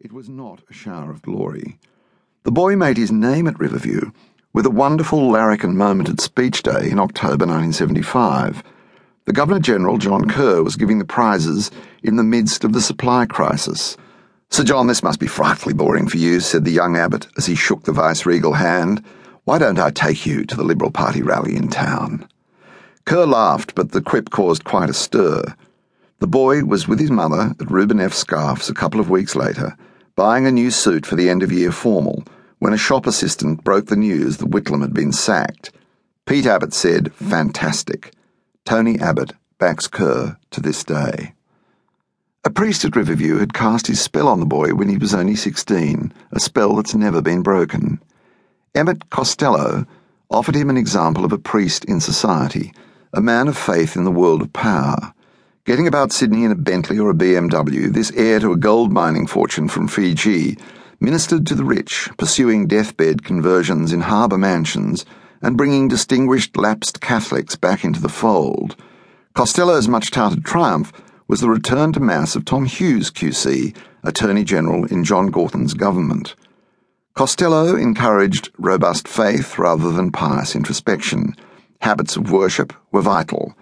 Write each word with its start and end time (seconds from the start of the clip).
It 0.00 0.12
was 0.12 0.28
not 0.28 0.62
a 0.70 0.72
shower 0.72 1.10
of 1.10 1.22
glory. 1.22 1.76
The 2.44 2.52
boy 2.52 2.76
made 2.76 2.96
his 2.96 3.10
name 3.10 3.48
at 3.48 3.58
Riverview 3.58 4.12
with 4.52 4.64
a 4.64 4.70
wonderful 4.70 5.28
larrikin 5.28 5.76
moment 5.76 6.08
at 6.08 6.20
Speech 6.20 6.62
Day 6.62 6.88
in 6.88 7.00
October 7.00 7.44
1975. 7.46 8.62
The 9.24 9.32
Governor 9.32 9.58
General, 9.58 9.98
John 9.98 10.28
Kerr, 10.28 10.62
was 10.62 10.76
giving 10.76 11.00
the 11.00 11.04
prizes 11.04 11.72
in 12.00 12.14
the 12.14 12.22
midst 12.22 12.62
of 12.62 12.74
the 12.74 12.80
supply 12.80 13.26
crisis. 13.26 13.96
Sir 14.50 14.62
John, 14.62 14.86
this 14.86 15.02
must 15.02 15.18
be 15.18 15.26
frightfully 15.26 15.74
boring 15.74 16.06
for 16.06 16.18
you, 16.18 16.38
said 16.38 16.64
the 16.64 16.70
young 16.70 16.96
Abbott 16.96 17.26
as 17.36 17.46
he 17.46 17.56
shook 17.56 17.82
the 17.82 17.90
vice-regal 17.90 18.52
hand. 18.52 19.04
Why 19.46 19.58
don't 19.58 19.80
I 19.80 19.90
take 19.90 20.24
you 20.24 20.44
to 20.44 20.54
the 20.54 20.62
Liberal 20.62 20.92
Party 20.92 21.22
rally 21.22 21.56
in 21.56 21.66
town? 21.70 22.28
Kerr 23.04 23.26
laughed, 23.26 23.74
but 23.74 23.90
the 23.90 24.00
quip 24.00 24.30
caused 24.30 24.62
quite 24.62 24.90
a 24.90 24.94
stir. 24.94 25.42
The 26.20 26.28
boy 26.28 26.62
was 26.62 26.86
with 26.86 27.00
his 27.00 27.10
mother 27.10 27.56
at 27.58 27.68
Reuben 27.68 27.98
F. 27.98 28.12
Scarf's 28.12 28.70
a 28.70 28.74
couple 28.74 29.00
of 29.00 29.10
weeks 29.10 29.34
later, 29.34 29.76
buying 30.18 30.48
a 30.48 30.50
new 30.50 30.68
suit 30.68 31.06
for 31.06 31.14
the 31.14 31.30
end 31.30 31.44
of 31.44 31.52
year 31.52 31.70
formal, 31.70 32.24
when 32.58 32.72
a 32.72 32.76
shop 32.76 33.06
assistant 33.06 33.62
broke 33.62 33.86
the 33.86 33.94
news 33.94 34.38
that 34.38 34.50
Whitlam 34.50 34.80
had 34.80 34.92
been 34.92 35.12
sacked. 35.12 35.70
Pete 36.26 36.44
Abbott 36.44 36.74
said, 36.74 37.14
Fantastic. 37.14 38.12
Tony 38.64 38.98
Abbott 38.98 39.34
backs 39.60 39.86
Kerr 39.86 40.36
to 40.50 40.60
this 40.60 40.82
day. 40.82 41.34
A 42.44 42.50
priest 42.50 42.84
at 42.84 42.96
Riverview 42.96 43.38
had 43.38 43.54
cast 43.54 43.86
his 43.86 44.00
spell 44.00 44.26
on 44.26 44.40
the 44.40 44.44
boy 44.44 44.74
when 44.74 44.88
he 44.88 44.98
was 44.98 45.14
only 45.14 45.36
16, 45.36 46.12
a 46.32 46.40
spell 46.40 46.74
that's 46.74 46.96
never 46.96 47.22
been 47.22 47.44
broken. 47.44 48.00
Emmet 48.74 49.10
Costello 49.10 49.86
offered 50.32 50.56
him 50.56 50.68
an 50.68 50.76
example 50.76 51.24
of 51.24 51.32
a 51.32 51.38
priest 51.38 51.84
in 51.84 52.00
society, 52.00 52.72
a 53.12 53.20
man 53.20 53.46
of 53.46 53.56
faith 53.56 53.94
in 53.94 54.02
the 54.02 54.10
world 54.10 54.42
of 54.42 54.52
power. 54.52 55.14
Getting 55.68 55.86
about 55.86 56.12
Sydney 56.12 56.44
in 56.44 56.50
a 56.50 56.54
Bentley 56.54 56.98
or 56.98 57.10
a 57.10 57.14
BMW, 57.14 57.92
this 57.92 58.10
heir 58.12 58.40
to 58.40 58.52
a 58.52 58.56
gold 58.56 58.90
mining 58.90 59.26
fortune 59.26 59.68
from 59.68 59.86
Fiji 59.86 60.56
ministered 60.98 61.46
to 61.46 61.54
the 61.54 61.62
rich, 61.62 62.08
pursuing 62.16 62.66
deathbed 62.66 63.22
conversions 63.22 63.92
in 63.92 64.00
harbour 64.00 64.38
mansions 64.38 65.04
and 65.42 65.58
bringing 65.58 65.86
distinguished 65.86 66.56
lapsed 66.56 67.02
Catholics 67.02 67.54
back 67.54 67.84
into 67.84 68.00
the 68.00 68.08
fold. 68.08 68.76
Costello's 69.34 69.88
much 69.88 70.10
touted 70.10 70.42
triumph 70.42 70.90
was 71.26 71.42
the 71.42 71.50
return 71.50 71.92
to 71.92 72.00
Mass 72.00 72.34
of 72.34 72.46
Tom 72.46 72.64
Hughes 72.64 73.10
QC, 73.10 73.76
Attorney 74.02 74.44
General 74.44 74.86
in 74.86 75.04
John 75.04 75.26
Gorton's 75.26 75.74
government. 75.74 76.34
Costello 77.12 77.76
encouraged 77.76 78.48
robust 78.56 79.06
faith 79.06 79.58
rather 79.58 79.92
than 79.92 80.12
pious 80.12 80.56
introspection. 80.56 81.34
Habits 81.82 82.16
of 82.16 82.32
worship 82.32 82.72
were 82.90 83.02
vital. 83.02 83.54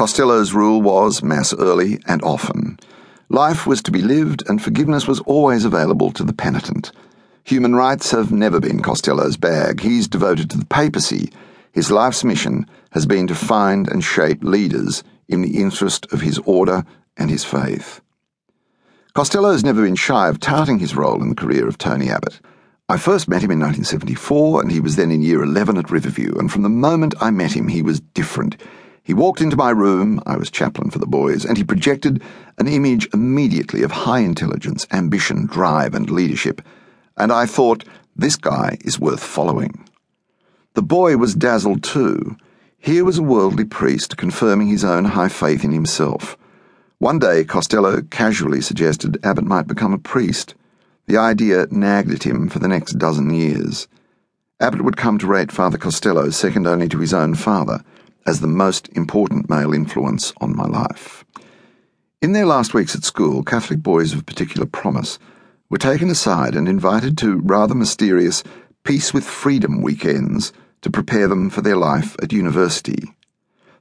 Costello's 0.00 0.54
rule 0.54 0.80
was 0.80 1.22
Mass 1.22 1.52
early 1.52 2.00
and 2.06 2.22
often. 2.22 2.78
Life 3.28 3.66
was 3.66 3.82
to 3.82 3.90
be 3.90 4.00
lived, 4.00 4.42
and 4.48 4.62
forgiveness 4.62 5.06
was 5.06 5.20
always 5.20 5.66
available 5.66 6.10
to 6.12 6.24
the 6.24 6.32
penitent. 6.32 6.90
Human 7.44 7.74
rights 7.74 8.10
have 8.10 8.32
never 8.32 8.60
been 8.60 8.80
Costello's 8.80 9.36
bag. 9.36 9.80
He's 9.82 10.08
devoted 10.08 10.48
to 10.48 10.56
the 10.56 10.64
papacy. 10.64 11.30
His 11.72 11.90
life's 11.90 12.24
mission 12.24 12.64
has 12.92 13.04
been 13.04 13.26
to 13.26 13.34
find 13.34 13.88
and 13.88 14.02
shape 14.02 14.42
leaders 14.42 15.04
in 15.28 15.42
the 15.42 15.60
interest 15.60 16.10
of 16.14 16.22
his 16.22 16.38
order 16.46 16.82
and 17.18 17.28
his 17.28 17.44
faith. 17.44 18.00
Costello 19.12 19.52
has 19.52 19.64
never 19.64 19.82
been 19.82 19.96
shy 19.96 20.30
of 20.30 20.40
touting 20.40 20.78
his 20.78 20.96
role 20.96 21.20
in 21.20 21.28
the 21.28 21.34
career 21.34 21.68
of 21.68 21.76
Tony 21.76 22.08
Abbott. 22.08 22.40
I 22.88 22.96
first 22.96 23.28
met 23.28 23.42
him 23.42 23.50
in 23.50 23.60
1974, 23.60 24.62
and 24.62 24.72
he 24.72 24.80
was 24.80 24.96
then 24.96 25.10
in 25.10 25.20
year 25.20 25.42
11 25.42 25.76
at 25.76 25.90
Riverview, 25.90 26.38
and 26.38 26.50
from 26.50 26.62
the 26.62 26.70
moment 26.70 27.12
I 27.20 27.30
met 27.30 27.52
him, 27.52 27.68
he 27.68 27.82
was 27.82 28.00
different. 28.00 28.56
He 29.10 29.14
walked 29.14 29.40
into 29.40 29.56
my 29.56 29.70
room, 29.70 30.22
I 30.24 30.36
was 30.36 30.52
chaplain 30.52 30.88
for 30.90 31.00
the 31.00 31.04
boys, 31.04 31.44
and 31.44 31.58
he 31.58 31.64
projected 31.64 32.22
an 32.58 32.68
image 32.68 33.08
immediately 33.12 33.82
of 33.82 33.90
high 33.90 34.20
intelligence, 34.20 34.86
ambition, 34.92 35.46
drive, 35.46 35.96
and 35.96 36.08
leadership, 36.08 36.62
and 37.16 37.32
I 37.32 37.44
thought, 37.44 37.82
this 38.14 38.36
guy 38.36 38.78
is 38.82 39.00
worth 39.00 39.20
following. 39.20 39.84
The 40.74 40.82
boy 40.82 41.16
was 41.16 41.34
dazzled 41.34 41.82
too. 41.82 42.36
Here 42.78 43.04
was 43.04 43.18
a 43.18 43.22
worldly 43.24 43.64
priest 43.64 44.16
confirming 44.16 44.68
his 44.68 44.84
own 44.84 45.06
high 45.06 45.28
faith 45.28 45.64
in 45.64 45.72
himself. 45.72 46.38
One 46.98 47.18
day, 47.18 47.42
Costello 47.42 48.02
casually 48.02 48.60
suggested 48.60 49.18
Abbott 49.24 49.44
might 49.44 49.66
become 49.66 49.92
a 49.92 49.98
priest. 49.98 50.54
The 51.08 51.16
idea 51.16 51.66
nagged 51.72 52.12
at 52.12 52.22
him 52.22 52.48
for 52.48 52.60
the 52.60 52.68
next 52.68 52.92
dozen 52.92 53.34
years. 53.34 53.88
Abbott 54.60 54.82
would 54.82 54.96
come 54.96 55.18
to 55.18 55.26
rate 55.26 55.50
Father 55.50 55.78
Costello 55.78 56.30
second 56.30 56.68
only 56.68 56.88
to 56.88 56.98
his 56.98 57.12
own 57.12 57.34
father 57.34 57.82
as 58.26 58.40
the 58.40 58.46
most 58.46 58.88
important 58.90 59.48
male 59.48 59.72
influence 59.72 60.32
on 60.40 60.56
my 60.56 60.66
life. 60.66 61.24
In 62.22 62.32
their 62.32 62.46
last 62.46 62.74
weeks 62.74 62.94
at 62.94 63.04
school, 63.04 63.42
Catholic 63.42 63.82
boys 63.82 64.12
of 64.12 64.26
particular 64.26 64.66
promise 64.66 65.18
were 65.70 65.78
taken 65.78 66.10
aside 66.10 66.54
and 66.54 66.68
invited 66.68 67.16
to 67.18 67.40
rather 67.40 67.74
mysterious 67.74 68.42
Peace 68.84 69.14
with 69.14 69.24
Freedom 69.24 69.82
weekends 69.82 70.52
to 70.82 70.90
prepare 70.90 71.28
them 71.28 71.50
for 71.50 71.60
their 71.60 71.76
life 71.76 72.16
at 72.22 72.32
university. 72.32 73.14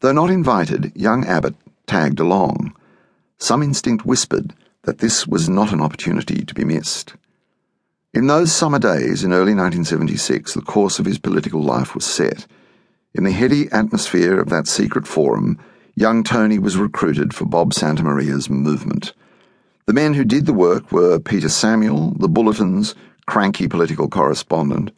Though 0.00 0.12
not 0.12 0.30
invited, 0.30 0.92
young 0.94 1.24
Abbott 1.24 1.54
tagged 1.86 2.20
along. 2.20 2.74
Some 3.38 3.62
instinct 3.62 4.06
whispered 4.06 4.54
that 4.82 4.98
this 4.98 5.26
was 5.26 5.48
not 5.48 5.72
an 5.72 5.80
opportunity 5.80 6.44
to 6.44 6.54
be 6.54 6.64
missed. 6.64 7.14
In 8.12 8.28
those 8.28 8.52
summer 8.52 8.78
days 8.78 9.24
in 9.24 9.32
early 9.32 9.54
1976, 9.54 10.54
the 10.54 10.60
course 10.60 10.98
of 10.98 11.06
his 11.06 11.18
political 11.18 11.62
life 11.62 11.94
was 11.94 12.04
set. 12.04 12.46
In 13.16 13.22
the 13.22 13.30
heady 13.30 13.70
atmosphere 13.70 14.40
of 14.40 14.48
that 14.48 14.66
secret 14.66 15.06
forum, 15.06 15.56
young 15.94 16.24
Tony 16.24 16.58
was 16.58 16.76
recruited 16.76 17.32
for 17.32 17.44
Bob 17.44 17.72
Santamaria's 17.72 18.50
movement. 18.50 19.12
The 19.86 19.92
men 19.92 20.14
who 20.14 20.24
did 20.24 20.46
the 20.46 20.52
work 20.52 20.90
were 20.90 21.20
Peter 21.20 21.48
Samuel, 21.48 22.16
the 22.18 22.28
Bulletin's 22.28 22.96
cranky 23.26 23.68
political 23.68 24.08
correspondent, 24.08 24.90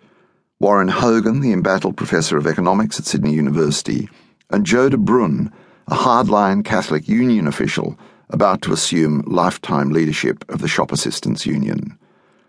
Warren 0.59 0.89
Hogan, 0.89 1.41
the 1.41 1.53
embattled 1.53 1.99
professor 1.99 2.39
of 2.39 2.47
economics 2.47 2.99
at 2.99 3.05
Sydney 3.05 3.35
University, 3.35 4.09
and 4.49 4.65
Joe 4.65 4.89
de 4.89 4.97
Bruyn, 4.97 5.53
a 5.87 5.95
hardline 5.95 6.65
Catholic 6.65 7.07
Union 7.07 7.47
official 7.47 7.99
about 8.31 8.63
to 8.63 8.73
assume 8.73 9.25
lifetime 9.27 9.91
leadership 9.91 10.43
of 10.49 10.63
the 10.63 10.69
Shop 10.69 10.91
Assistants 10.91 11.45
Union. 11.45 11.99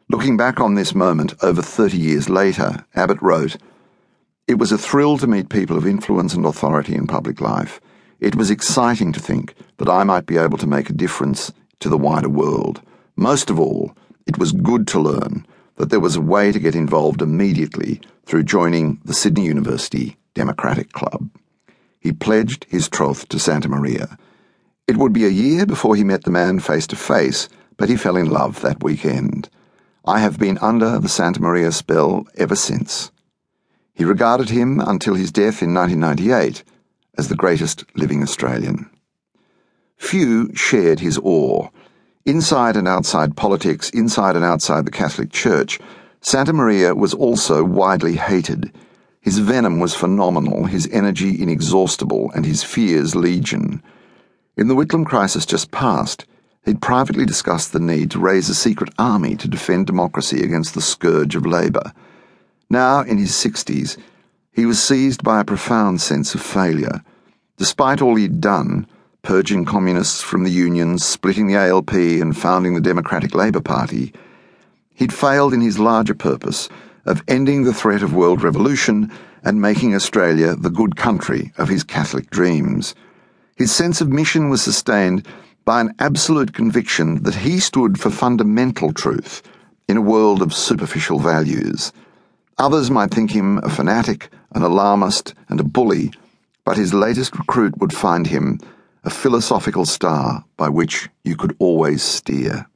Looking 0.07 0.37
back 0.37 0.61
on 0.61 0.75
this 0.75 0.95
moment 0.95 1.33
over 1.43 1.61
30 1.61 1.97
years 1.97 2.29
later, 2.29 2.85
Abbott 2.95 3.21
wrote, 3.21 3.57
It 4.47 4.59
was 4.59 4.71
a 4.71 4.77
thrill 4.77 5.17
to 5.17 5.27
meet 5.27 5.49
people 5.49 5.77
of 5.77 5.85
influence 5.85 6.33
and 6.33 6.45
authority 6.45 6.95
in 6.95 7.05
public 7.05 7.41
life. 7.41 7.81
It 8.21 8.35
was 8.35 8.49
exciting 8.49 9.11
to 9.11 9.19
think 9.19 9.53
that 9.77 9.89
I 9.89 10.05
might 10.05 10.25
be 10.25 10.37
able 10.37 10.57
to 10.59 10.67
make 10.67 10.89
a 10.89 10.93
difference 10.93 11.51
to 11.81 11.89
the 11.89 11.97
wider 11.97 12.29
world. 12.29 12.81
Most 13.17 13.49
of 13.49 13.59
all, 13.59 13.91
it 14.25 14.37
was 14.37 14.53
good 14.53 14.87
to 14.87 15.01
learn 15.01 15.45
that 15.75 15.89
there 15.89 15.99
was 15.99 16.15
a 16.15 16.21
way 16.21 16.53
to 16.53 16.59
get 16.59 16.75
involved 16.75 17.21
immediately 17.21 17.99
through 18.25 18.43
joining 18.43 19.01
the 19.03 19.13
Sydney 19.13 19.43
University 19.43 20.15
Democratic 20.33 20.93
Club. 20.93 21.29
He 21.99 22.13
pledged 22.13 22.65
his 22.69 22.87
troth 22.87 23.27
to 23.29 23.37
Santamaria. 23.37 24.17
it 24.87 24.95
would 24.95 25.11
be 25.11 25.25
a 25.25 25.29
year 25.29 25.65
before 25.65 25.97
he 25.97 26.05
met 26.05 26.23
the 26.23 26.31
man 26.31 26.61
face 26.61 26.87
to 26.87 26.95
face, 26.95 27.49
but 27.75 27.89
he 27.89 27.97
fell 27.97 28.15
in 28.15 28.29
love 28.29 28.61
that 28.61 28.81
weekend. 28.81 29.49
I 30.05 30.19
have 30.19 30.39
been 30.39 30.57
under 30.59 30.99
the 30.99 31.09
Santamaria 31.09 31.73
spell 31.73 32.25
ever 32.37 32.55
since. 32.55 33.11
He 33.97 34.05
regarded 34.05 34.51
him 34.51 34.79
until 34.79 35.15
his 35.15 35.31
death 35.31 35.63
in 35.63 35.73
1998 35.73 36.63
as 37.17 37.29
the 37.29 37.35
greatest 37.35 37.83
living 37.95 38.21
Australian. 38.21 38.91
Few 39.97 40.53
shared 40.53 40.99
his 40.99 41.17
awe. 41.17 41.69
Inside 42.23 42.77
and 42.77 42.87
outside 42.87 43.35
politics, 43.35 43.89
inside 43.89 44.35
and 44.35 44.45
outside 44.45 44.85
the 44.85 44.91
Catholic 44.91 45.31
Church, 45.31 45.79
Santamaria 46.21 46.95
was 46.95 47.15
also 47.15 47.63
widely 47.63 48.17
hated. 48.17 48.71
His 49.19 49.39
venom 49.39 49.79
was 49.79 49.95
phenomenal, 49.95 50.65
his 50.65 50.87
energy 50.91 51.41
inexhaustible, 51.41 52.31
and 52.35 52.45
his 52.45 52.63
fears 52.63 53.15
legion. 53.15 53.81
In 54.55 54.67
the 54.67 54.75
Whitlam 54.75 55.07
crisis 55.07 55.43
just 55.43 55.71
past, 55.71 56.27
he'd 56.65 56.83
privately 56.83 57.25
discussed 57.25 57.73
the 57.73 57.79
need 57.79 58.11
to 58.11 58.19
raise 58.19 58.47
a 58.47 58.53
secret 58.53 58.93
army 58.99 59.35
to 59.37 59.47
defend 59.47 59.87
democracy 59.87 60.43
against 60.43 60.75
the 60.75 60.81
scourge 60.81 61.35
of 61.35 61.47
Labour. 61.47 61.93
Now, 62.69 63.01
in 63.01 63.17
his 63.17 63.31
60s, 63.31 63.97
he 64.51 64.65
was 64.65 64.83
seized 64.83 65.23
by 65.23 65.39
a 65.39 65.45
profound 65.45 66.01
sense 66.01 66.35
of 66.35 66.41
failure. 66.41 67.01
Despite 67.57 68.01
all 68.01 68.15
he'd 68.15 68.41
done, 68.41 68.87
purging 69.21 69.65
communists 69.65 70.21
from 70.21 70.43
the 70.43 70.51
unions, 70.51 71.05
splitting 71.05 71.47
the 71.47 71.55
ALP, 71.55 71.93
and 71.93 72.35
founding 72.35 72.73
the 72.73 72.81
Democratic 72.81 73.33
Labour 73.33 73.61
Party, 73.61 74.13
he'd 74.93 75.13
failed 75.13 75.53
in 75.53 75.61
his 75.61 75.79
larger 75.79 76.13
purpose 76.13 76.69
of 77.05 77.23
ending 77.27 77.63
the 77.63 77.73
threat 77.73 78.03
of 78.03 78.13
world 78.13 78.43
revolution 78.43 79.11
and 79.43 79.61
making 79.61 79.95
Australia 79.95 80.55
the 80.55 80.69
good 80.69 80.97
country 80.97 81.53
of 81.57 81.69
his 81.69 81.83
Catholic 81.83 82.29
dreams. 82.29 82.95
His 83.55 83.71
sense 83.71 84.01
of 84.01 84.09
mission 84.09 84.49
was 84.49 84.61
sustained 84.61 85.25
by 85.63 85.81
an 85.81 85.93
absolute 85.99 86.53
conviction 86.53 87.23
that 87.23 87.35
he 87.35 87.59
stood 87.59 87.99
for 87.99 88.09
fundamental 88.09 88.91
truth 88.91 89.41
in 89.87 89.97
a 89.97 90.01
world 90.01 90.41
of 90.41 90.53
superficial 90.53 91.19
values. 91.19 91.93
Others 92.59 92.89
might 92.89 93.11
think 93.11 93.31
him 93.31 93.59
a 93.59 93.69
fanatic, 93.69 94.29
an 94.53 94.63
alarmist, 94.63 95.35
and 95.47 95.59
a 95.59 95.63
bully, 95.63 96.11
but 96.65 96.75
his 96.77 96.93
latest 96.93 97.37
recruit 97.37 97.77
would 97.77 97.93
find 97.93 98.27
him 98.27 98.59
a 99.03 99.09
philosophical 99.09 99.85
star 99.85 100.43
by 100.57 100.67
which 100.67 101.07
you 101.23 101.35
could 101.35 101.55
always 101.59 102.01
steer. 102.01 102.67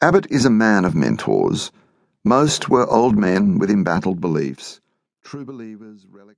Abbott 0.00 0.26
is 0.30 0.44
a 0.44 0.50
man 0.50 0.84
of 0.84 0.94
mentors. 0.94 1.70
Most 2.24 2.68
were 2.68 2.86
old 2.86 3.18
men 3.18 3.58
with 3.58 3.70
embattled 3.70 4.20
beliefs, 4.20 4.80
true 5.22 5.44
believers, 5.44 6.06
relics. 6.10 6.36